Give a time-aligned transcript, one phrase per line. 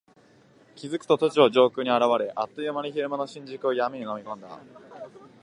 [0.75, 4.59] 気付くと都庁上空に現れ、あっという間に昼間の新宿を闇の中に飲み込んだ。